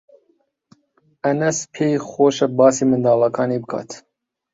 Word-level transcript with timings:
ئەنەس 1.25 1.57
پێی 1.73 1.95
خۆشە 2.09 2.47
باسی 2.57 2.85
منداڵەکانی 2.89 3.61
بکات. 3.63 3.89